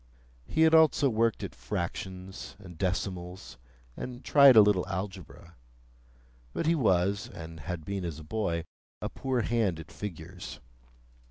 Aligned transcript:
He 0.47 0.61
had 0.61 0.73
also 0.73 1.11
worked 1.11 1.43
at 1.43 1.53
fractions 1.53 2.55
and 2.57 2.75
decimals, 2.75 3.59
and 3.95 4.25
tried 4.25 4.55
a 4.55 4.61
little 4.61 4.83
algebra; 4.87 5.55
but 6.53 6.65
he 6.65 6.73
was, 6.73 7.29
and 7.31 7.59
had 7.59 7.85
been 7.85 8.03
as 8.03 8.17
a 8.17 8.23
boy, 8.23 8.65
a 8.99 9.09
poor 9.09 9.41
hand 9.41 9.79
at 9.79 9.91
figures. 9.91 10.59